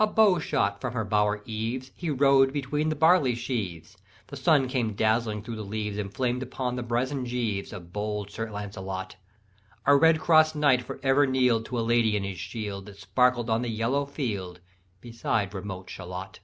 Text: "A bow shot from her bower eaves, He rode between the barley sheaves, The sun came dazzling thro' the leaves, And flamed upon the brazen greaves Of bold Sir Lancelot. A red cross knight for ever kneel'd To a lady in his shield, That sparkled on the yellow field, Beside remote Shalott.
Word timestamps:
"A 0.00 0.08
bow 0.08 0.40
shot 0.40 0.80
from 0.80 0.94
her 0.94 1.04
bower 1.04 1.40
eaves, 1.46 1.92
He 1.94 2.10
rode 2.10 2.52
between 2.52 2.88
the 2.88 2.96
barley 2.96 3.36
sheaves, 3.36 3.96
The 4.26 4.36
sun 4.36 4.66
came 4.66 4.94
dazzling 4.94 5.44
thro' 5.44 5.54
the 5.54 5.62
leaves, 5.62 5.96
And 5.96 6.12
flamed 6.12 6.42
upon 6.42 6.74
the 6.74 6.82
brazen 6.82 7.22
greaves 7.22 7.72
Of 7.72 7.92
bold 7.92 8.32
Sir 8.32 8.50
Lancelot. 8.50 9.14
A 9.86 9.94
red 9.96 10.18
cross 10.18 10.56
knight 10.56 10.82
for 10.82 10.98
ever 11.04 11.24
kneel'd 11.24 11.66
To 11.66 11.78
a 11.78 11.82
lady 11.86 12.16
in 12.16 12.24
his 12.24 12.40
shield, 12.40 12.86
That 12.86 12.96
sparkled 12.98 13.48
on 13.48 13.62
the 13.62 13.68
yellow 13.70 14.06
field, 14.06 14.58
Beside 15.00 15.54
remote 15.54 15.88
Shalott. 15.88 16.40